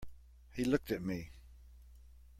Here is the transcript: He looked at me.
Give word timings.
He 0.55 0.63
looked 0.63 0.89
at 0.91 1.03
me. 1.03 1.29